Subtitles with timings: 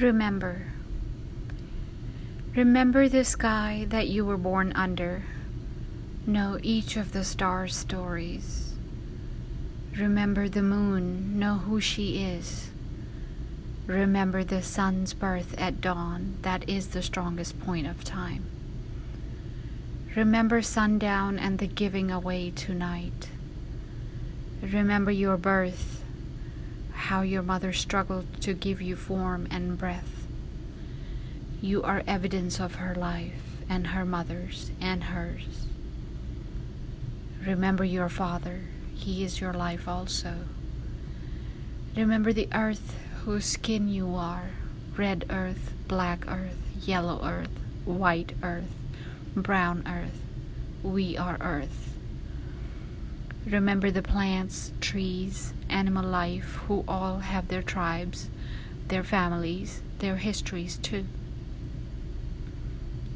[0.00, 0.66] Remember.
[2.54, 5.24] Remember the sky that you were born under.
[6.24, 8.74] Know each of the stars' stories.
[9.96, 12.70] Remember the moon, know who she is.
[13.88, 18.44] Remember the sun's birth at dawn, that is the strongest point of time.
[20.14, 23.30] Remember sundown and the giving away tonight.
[24.62, 25.97] Remember your birth,
[27.08, 30.26] how your mother struggled to give you form and breath.
[31.62, 35.64] You are evidence of her life and her mother's and hers.
[37.46, 38.60] Remember your father,
[38.94, 40.34] he is your life also.
[41.96, 42.94] Remember the earth
[43.24, 44.50] whose skin you are
[44.94, 48.74] red earth, black earth, yellow earth, white earth,
[49.34, 50.20] brown earth.
[50.82, 51.94] We are earth.
[53.46, 58.28] Remember the plants, trees, animal life who all have their tribes,
[58.88, 61.06] their families, their histories too.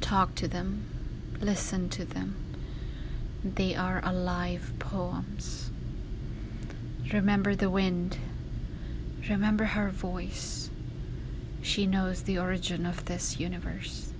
[0.01, 0.85] Talk to them,
[1.41, 2.37] listen to them.
[3.45, 5.71] They are alive poems.
[7.13, 8.19] Remember the wind.
[9.29, 10.71] Remember her voice.
[11.61, 14.13] She knows the origin of this universe.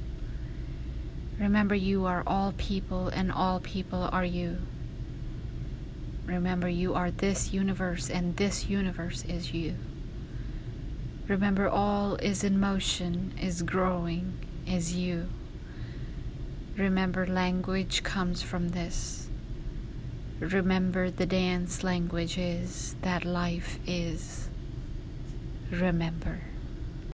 [1.39, 4.59] Remember, you are all people, and all people are you.
[6.27, 9.75] Remember, you are this universe, and this universe is you.
[11.29, 14.35] Remember, all is in motion, is growing,
[14.67, 15.29] is you.
[16.77, 19.29] Remember, language comes from this.
[20.39, 24.49] Remember, the dance language is that life is.
[25.71, 26.41] Remember.